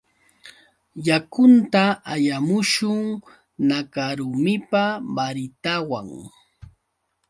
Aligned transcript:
Yakunta 1.07 1.83
allamushun. 2.13 3.03
Nakarumipa 3.67 4.83
baritawan 5.15 6.07